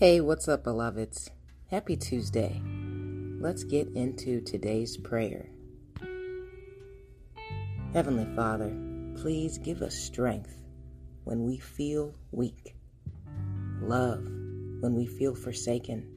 [0.00, 1.28] Hey, what's up, beloveds?
[1.70, 2.62] Happy Tuesday.
[3.38, 5.50] Let's get into today's prayer.
[7.92, 8.74] Heavenly Father,
[9.20, 10.58] please give us strength
[11.24, 12.76] when we feel weak,
[13.82, 14.24] love
[14.80, 16.10] when we feel forsaken,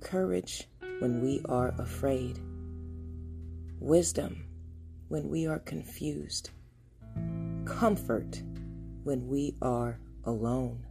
[0.00, 2.40] courage when we are afraid,
[3.78, 4.44] wisdom
[5.06, 6.50] when we are confused,
[7.64, 8.42] comfort
[9.04, 10.84] when we are alone,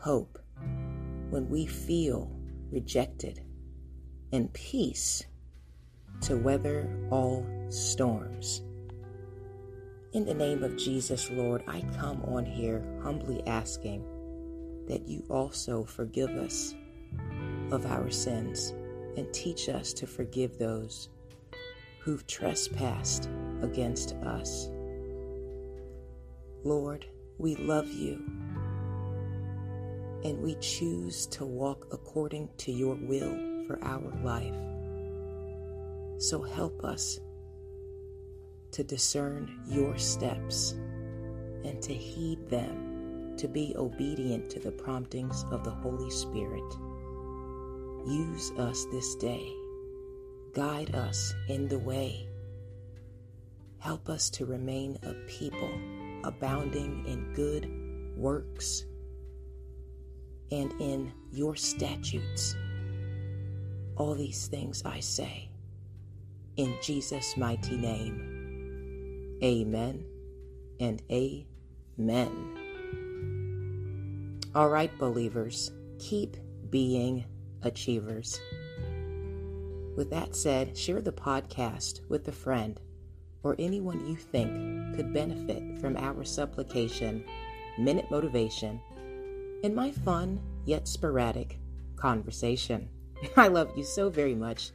[0.00, 0.38] hope
[1.30, 2.30] when we feel
[2.70, 3.42] rejected,
[4.32, 5.24] and peace
[6.20, 8.62] to weather all storms.
[10.12, 14.04] In the name of Jesus, Lord, I come on here humbly asking
[14.88, 16.74] that you also forgive us
[17.70, 18.72] of our sins
[19.16, 21.08] and teach us to forgive those
[22.00, 23.28] who've trespassed
[23.62, 24.70] against us.
[26.64, 27.06] Lord,
[27.38, 28.24] we love you
[30.24, 34.54] and we choose to walk according to your will for our life.
[36.18, 37.20] So help us
[38.72, 40.72] to discern your steps
[41.64, 46.64] and to heed them, to be obedient to the promptings of the Holy Spirit.
[48.06, 49.52] Use us this day.
[50.52, 52.28] Guide us in the way.
[53.78, 55.70] Help us to remain a people
[56.24, 57.70] abounding in good
[58.16, 58.86] works
[60.50, 62.54] and in your statutes.
[63.96, 65.50] All these things I say
[66.56, 69.38] in Jesus' mighty name.
[69.42, 70.04] Amen
[70.80, 72.62] and amen.
[74.54, 76.36] All right, believers, keep
[76.70, 77.24] being
[77.62, 78.40] achievers.
[79.96, 82.80] With that said, share the podcast with a friend
[83.42, 87.24] or anyone you think could benefit from our supplication,
[87.78, 88.80] minute motivation,
[89.62, 91.58] in my fun yet sporadic
[91.96, 92.88] conversation.
[93.36, 94.70] I love you so very much.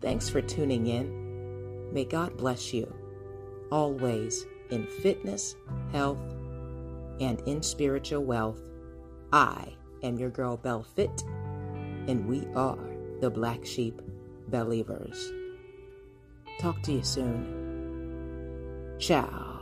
[0.00, 1.92] Thanks for tuning in.
[1.92, 2.92] May God bless you
[3.70, 5.56] always in fitness,
[5.92, 6.18] health,
[7.20, 8.60] and in spiritual wealth.
[9.32, 11.22] I am your girl Belle Fit,
[12.06, 12.78] and we are
[13.20, 14.00] the Black Sheep
[14.48, 15.32] Believers.
[16.60, 18.96] Talk to you soon.
[18.98, 19.53] Ciao.